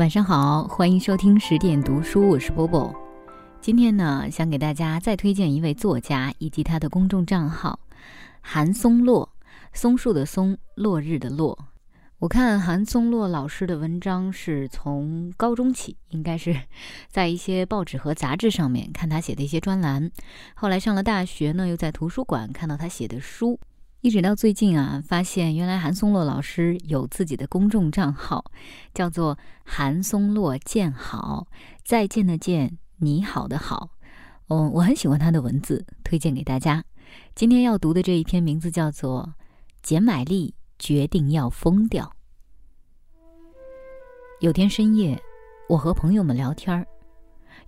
[0.00, 2.90] 晚上好，欢迎收听十点读书，我是波波。
[3.60, 7.78] 今天呢，想给大家再推荐一位作家以及他的公众账号
[8.40, 9.30] 韩松落，
[9.74, 11.66] 松树的松，落日的落。
[12.18, 16.56] 我看韩松落老师的文章是从高中起，应该是
[17.10, 20.10] 在一些报纸和杂志上面看他写的一些专栏。
[20.54, 23.60] 后来上了大学呢，又在图书馆看到他写的书。
[24.02, 28.50] 一直到最近啊，发现原来韩松洛老师有自己的公众账号，
[28.94, 31.46] 叫做“韩松洛见好”，
[31.84, 33.90] 再见的见，你好的好。
[34.46, 36.82] 哦，我很喜欢他的文字，推荐给大家。
[37.34, 39.34] 今天要读的这一篇名字叫做
[39.82, 42.06] 《简买力决定要疯掉》。
[44.40, 45.20] 有天深夜，
[45.68, 46.86] 我和朋友们聊天儿，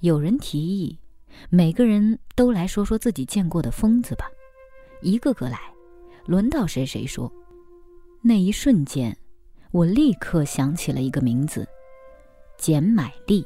[0.00, 0.98] 有人提议，
[1.50, 4.30] 每个人都来说说自己见过的疯子吧，
[5.02, 5.60] 一个个来。
[6.24, 7.30] 轮到谁谁说，
[8.20, 9.16] 那一瞬间，
[9.72, 11.68] 我立刻想起了一个名字——
[12.56, 13.44] 简买力。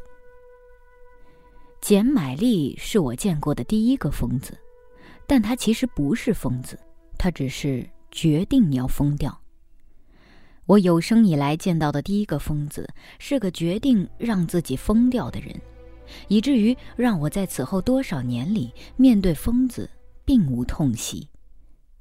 [1.81, 4.59] 简买力是我见过的第一个疯子，
[5.27, 6.79] 但他其实不是疯子，
[7.17, 9.41] 他只是决定要疯掉。
[10.67, 12.87] 我有生以来见到的第一个疯子，
[13.19, 15.59] 是个决定让自己疯掉的人，
[16.29, 19.89] 以至于让我在此后多少年里面对疯子
[20.27, 21.27] 并无痛惜。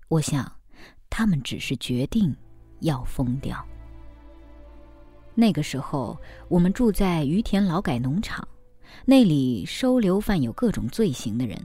[0.10, 0.52] 我想。
[1.18, 2.36] 他们只是决定
[2.82, 3.66] 要疯掉。
[5.34, 8.46] 那个时候，我们住在于田劳改农场，
[9.06, 11.58] 那里收留犯有各种罪行的人。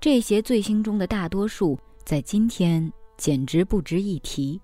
[0.00, 4.60] 这些罪行中的大多数，在今天简直不值一提：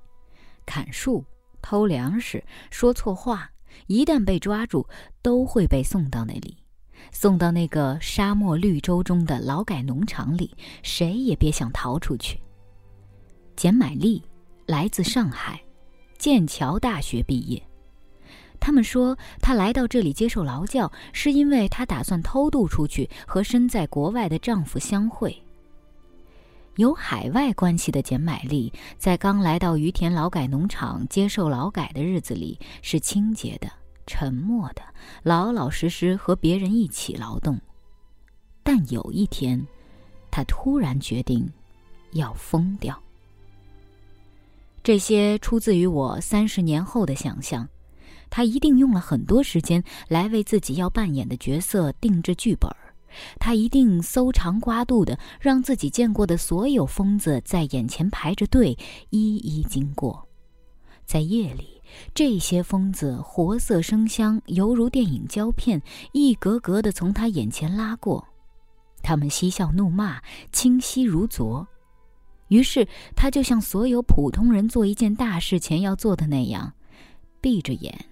[0.65, 1.25] 砍树、
[1.61, 3.51] 偷粮食、说错话，
[3.89, 4.87] 一旦被抓住，
[5.21, 6.57] 都会被送到那里，
[7.11, 12.41] 送到那个沙漠绿洲中的劳改农场里，谁也别想逃出去。
[13.63, 14.21] 简买力
[14.67, 15.63] 来自上海，
[16.19, 17.63] 剑桥大学毕业。
[18.59, 25.41] 他们说，她来到这里接受劳教，是因为她打算偷渡出去和身在国外的丈夫相会。
[26.75, 33.71] 有海外关系的简买力，在刚来到于田劳改农场接受劳改的日子里，是清洁的、
[34.09, 34.83] 沉默的，
[35.23, 37.57] 老老实实和别人一起劳动。
[38.65, 39.65] 但有一天，
[40.33, 41.49] 她突然决定
[42.11, 43.01] 要疯掉。
[44.83, 47.69] 这些出自于我三十年后的想象，
[48.29, 52.69] 他一定用了很多时间来为自己要扮演的角色定制剧本
[53.39, 58.77] 他一定搜肠刮肚的让自己见过的所有疯子在眼前排着队，
[59.11, 60.27] 一一经过。
[61.05, 61.83] 在夜里，
[62.15, 65.81] 这些疯子活色生香，犹如电影胶片，
[66.13, 68.27] 一格格的从他眼前拉过，
[69.03, 70.19] 他们嬉笑怒骂，
[70.51, 71.67] 清晰如昨。
[72.53, 72.87] 于是，
[73.17, 76.75] 他就像所有普通人做一件大事前要做的那样，
[77.41, 78.05] 闭着眼，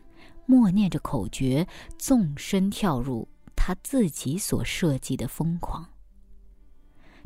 [0.47, 1.69] 默念着口诀，
[1.99, 5.91] 纵身跳入他自己所设计的疯狂。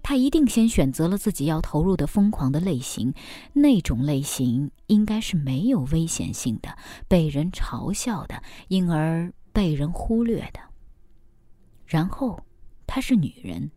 [0.03, 3.15] 他一定先选择了自己要投入的疯狂的类型，
[3.53, 6.77] 那种类型应该是没有危险性的，
[7.07, 10.59] 被人嘲笑的，因而被人忽略的。
[11.87, 12.45] 然后，
[12.89, 13.71] 她是女人。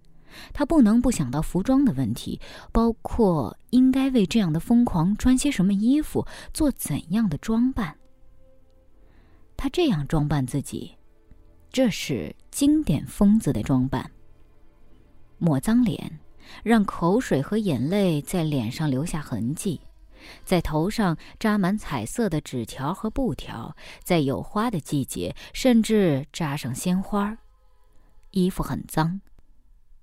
[0.54, 2.40] 他不能不想到服装的问题，
[2.72, 7.96] 包括应该为这样的疯狂穿些什么衣服，做怎样的装扮。
[9.56, 10.96] 他这样装扮自己，
[11.72, 14.12] 这是经典疯子的装扮：
[15.38, 16.20] 抹脏脸，
[16.64, 19.82] 让口水和眼泪在脸上留下痕迹，
[20.46, 27.38] 在头上扎满彩色的纸条和布条，在有花的季节甚至扎上鲜花。
[28.32, 29.20] 衣服很脏。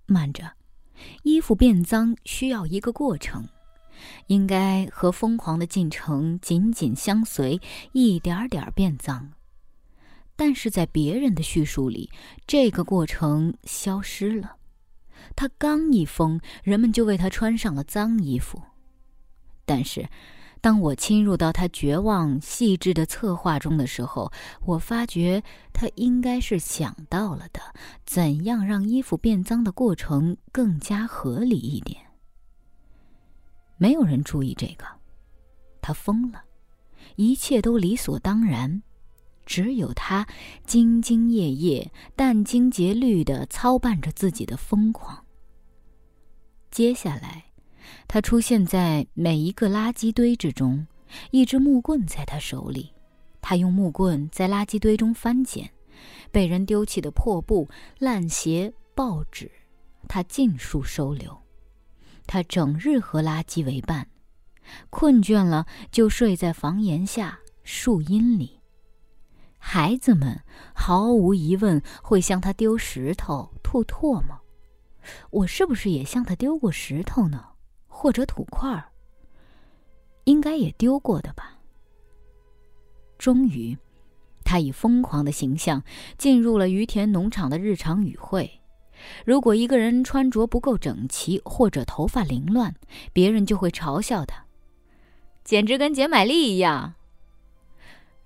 [0.06, 0.52] 慢着，
[1.22, 3.48] 衣服变脏需要一个过程，
[4.26, 7.60] 应该和疯狂的进程紧紧相随，
[7.92, 9.32] 一点点变脏。
[10.36, 12.10] 但是在别人的叙述里，
[12.46, 14.56] 这个过程消失了。
[15.36, 18.62] 他刚一疯，人们就为他穿上了脏衣服。
[19.64, 20.08] 但是。
[20.64, 24.32] 当我侵入到他绝望细致的策划中的时候，
[24.64, 25.42] 我发觉
[25.74, 27.60] 他应该是想到了的，
[28.06, 32.00] 怎样让衣服变脏的过程更加合理一点。
[33.76, 34.86] 没有人注意这个，
[35.82, 36.44] 他疯了，
[37.16, 38.82] 一切都理所当然，
[39.44, 40.26] 只有他
[40.66, 45.26] 兢兢业业、殚精竭虑地操办着自己的疯狂。
[46.70, 47.53] 接下来。
[48.06, 50.86] 他出现在每一个垃圾堆之中，
[51.30, 52.92] 一只木棍在他手里，
[53.40, 55.70] 他用木棍在垃圾堆中翻捡，
[56.30, 59.50] 被人丢弃的破布、烂鞋、报纸，
[60.08, 61.36] 他尽数收留。
[62.26, 64.08] 他整日和垃圾为伴，
[64.90, 68.60] 困倦了就睡在房檐下、树荫里。
[69.58, 70.42] 孩子们
[70.74, 74.38] 毫无疑问会向他丢石头、吐唾沫。
[75.30, 77.44] 我是不是也向他丢过石头呢？
[77.96, 78.84] 或者土块儿？
[80.24, 81.60] 应该也丢过的吧。
[83.16, 83.78] 终于，
[84.44, 85.82] 他以疯狂的形象
[86.18, 88.60] 进入了于田农场的日常语会。
[89.24, 92.74] 如果一个人穿着不够整齐，或者头发凌乱，
[93.12, 94.44] 别人就会嘲笑他，
[95.44, 96.94] 简直跟简买力一样。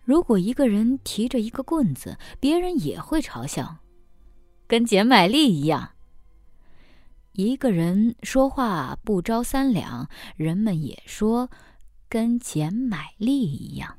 [0.02, 3.76] 如果一个人提着一个棍子，别人也会嘲笑，
[4.66, 5.90] 跟简买力一样。
[7.38, 11.48] 一个人说话不着三两，人们也说，
[12.08, 13.96] 跟捡买力一样。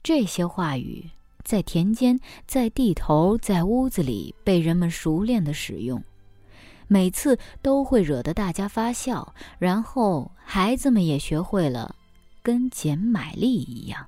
[0.00, 1.10] 这些话语。
[1.42, 6.00] 在田间，在地头，在屋子里被人们熟练的使用，
[6.86, 9.34] 每次都会惹得大家发笑。
[9.58, 11.96] 然后孩子们也学会了，
[12.40, 14.06] 跟捡买力一样。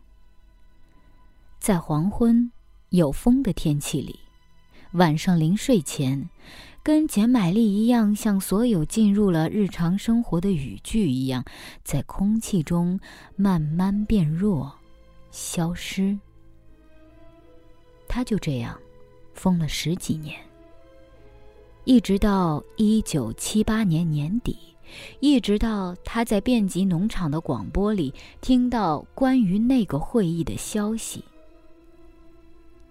[1.58, 2.52] 在黄昏
[2.90, 4.20] 有风的天气里，
[4.93, 6.28] 晚上临睡前，
[6.84, 11.44] 跟简买力一样，像所有进入了日常生活的语句一样，
[11.84, 12.99] 在空气中
[13.37, 14.73] 慢慢变弱，
[15.31, 16.19] 消失。
[18.08, 18.76] 他就这样
[19.32, 20.37] 疯了十几年，
[21.84, 24.58] 一直到一九七八年年底，
[25.20, 31.25] 一直到他在遍及农场的广播里听到关于那个会议的消息。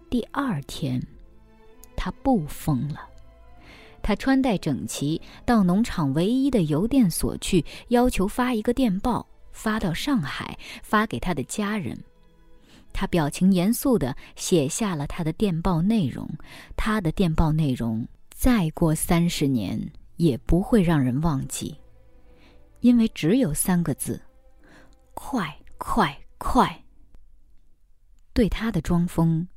[0.10, 1.06] 第二天，
[1.96, 3.11] 他不疯了，
[4.02, 11.98] 他穿戴整齐，到农场唯一的邮电所去，要求发一个电报，发到上海，发给他的家人。
[12.94, 16.30] 他表情严肃地写下了他的电报内容。
[16.76, 19.80] 他的电报内容再过三十年
[20.18, 21.76] 也不会让人忘记，
[22.82, 24.22] 因为只有三个字：
[25.14, 26.84] 快快快。
[28.34, 29.48] 对他的装疯，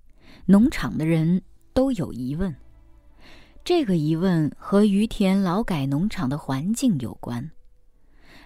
[0.47, 1.43] 农场的人
[1.73, 2.55] 都有疑问。
[3.65, 7.51] 这个疑问和于田劳改农场的环境有关。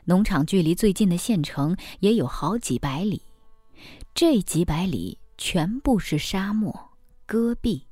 [0.05, 3.21] 农场距离最近的县城也有好几百里。
[4.15, 6.91] 这几百里全部是沙漠、
[7.27, 7.85] 戈壁。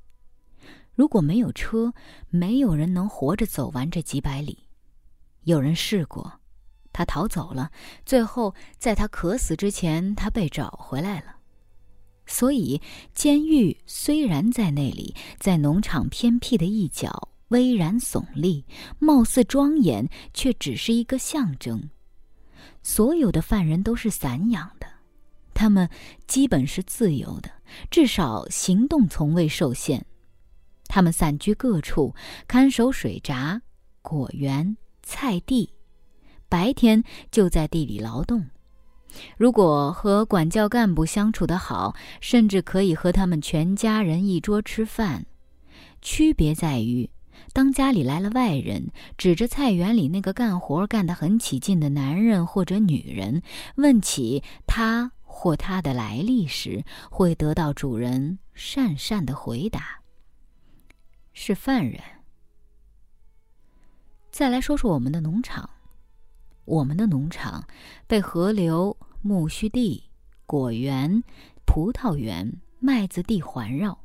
[0.95, 1.93] 如果没有车，
[2.31, 4.69] 没有人能活着走完这几百里。
[5.43, 6.41] 有人试过，
[6.93, 7.73] 他逃走了。
[8.05, 11.36] 最后，在他渴死之前，他被找回来了。
[12.27, 12.81] 所以，
[13.15, 18.65] 监狱虽然在那里，在农场偏僻的一角，巍然耸立，
[18.99, 21.89] 貌似庄严，却只是一个象征。
[22.83, 24.87] 所有的犯人都是散养的。
[25.55, 25.89] 他们
[26.27, 27.51] 基本是自由的，
[27.91, 30.05] 至少行动从未受限。
[30.87, 32.15] 他们散居各处，
[32.47, 33.63] 看守水闸、
[34.03, 35.73] 果园、菜地，
[36.49, 38.47] 白天就在地里劳动。
[39.37, 45.27] 如果和管教干部相处得好，甚至可以和他们全家人一桌吃饭。
[46.03, 47.11] 区别在于，
[47.53, 53.43] 当家里来了外人，指着菜园里那个干活干得很起劲的男人或者女人，
[53.77, 55.13] 问起他。
[55.39, 60.01] 或他的来历时，会得到主人讪讪的回答
[61.35, 62.01] ：“是犯人。”
[64.33, 65.69] 再来说说我们的农场，
[66.65, 67.63] 我们的农场
[68.07, 68.97] 被河流、
[69.27, 70.05] 苜蓿地、
[70.47, 71.25] 果园、
[71.65, 73.99] 葡萄园、麦子地环绕。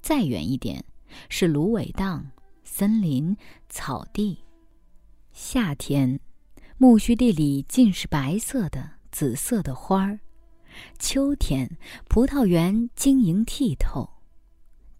[0.00, 0.84] 再远一点
[1.28, 2.30] 是芦苇荡、
[2.62, 3.36] 森林、
[3.68, 4.38] 草地。
[5.32, 6.20] 夏天，
[6.78, 10.20] 苜蓿地里尽是白色的、紫色的花儿。
[11.00, 11.76] 秋天，
[12.08, 14.08] 葡萄园晶莹剔透，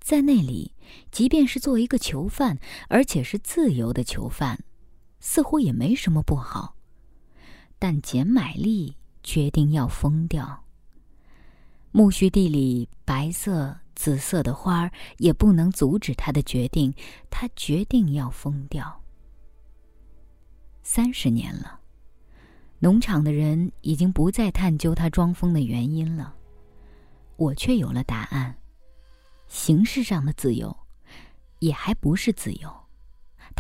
[0.01, 0.75] 在那里，
[1.13, 2.59] 即便是做一个囚犯，
[2.89, 4.65] 而且是自由的囚犯，
[5.21, 6.75] 似乎也没什么不好。
[7.79, 10.65] 但简买力决定要疯掉。
[11.93, 16.95] 苜蓿地里白色、紫色的花儿也不能阻止他的决定，
[17.29, 19.03] 他决定要疯掉。
[20.83, 21.81] 三十年了。
[22.83, 26.35] 农场的人已经不再探究他装疯的原因了，
[27.37, 28.57] 我却有了答案。
[29.49, 30.75] 形式上的自由，
[31.59, 32.75] 也还不是自由。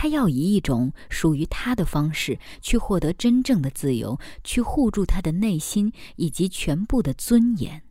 [0.00, 7.82] 他要以一种属于他的方式去获得真正的自由，去护住他的内心以及全部的尊严，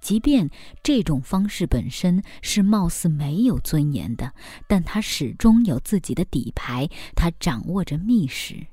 [0.00, 0.48] 即便
[0.84, 4.34] 这种方式本身是貌似没有尊严的，
[4.68, 8.68] 但他始终有自己的底牌，他掌握着密室。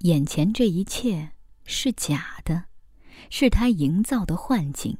[0.00, 1.30] 眼前这一切
[1.64, 2.64] 是假的，
[3.30, 4.98] 是他营造的幻境。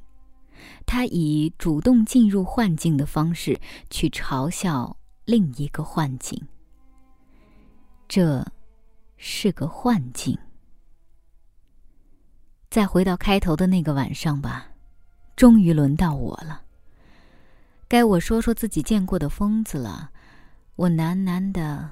[0.87, 3.59] 他以主动进入幻境的方式
[3.91, 6.41] 去嘲笑另一个幻境。
[8.07, 8.45] 这
[9.17, 10.39] 是个幻境。
[12.71, 14.69] 再回到开头的那个晚上吧，
[15.37, 16.63] 终于轮到我了。
[17.87, 20.11] 该我说说自己见过的疯子了。
[20.77, 21.89] 我喃喃的、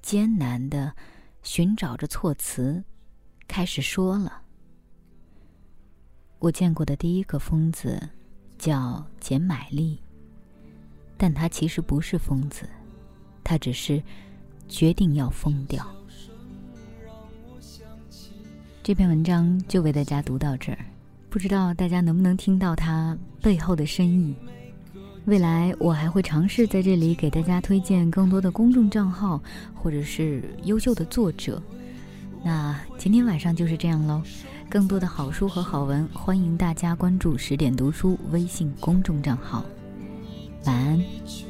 [0.00, 0.94] 艰难的
[1.42, 2.84] 寻找着措辞，
[3.48, 4.42] 开始说了。
[6.38, 8.08] 我见过的第一个疯子
[8.56, 10.00] 叫简买丽，
[11.22, 12.66] 但他其实不是疯子，
[13.44, 14.02] 他只是
[14.66, 15.86] 决定要疯掉。
[18.82, 20.78] 这篇文章就为大家读到这儿，
[21.28, 24.34] 不知道大家能不能听到它背后的深意。
[25.26, 29.38] 未来我还会尝试在这里给大家推荐更多的公众账号，
[29.74, 31.62] 或者是优秀的作者。
[32.42, 34.22] 那今天晚上就是这样喽。
[34.70, 39.62] 更多的好书和好文，欢迎大家关注十点读书微信公众账号。
[40.64, 41.49] 晚安。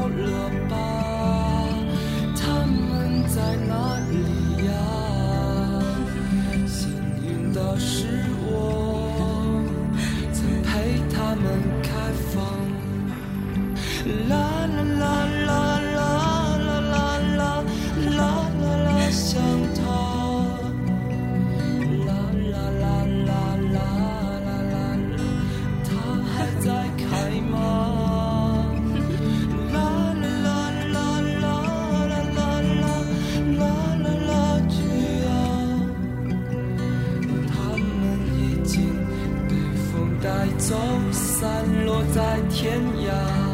[40.21, 40.75] 带走
[41.11, 41.49] 散
[41.83, 43.50] 落在天涯。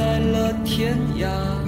[0.00, 1.59] 在了天涯。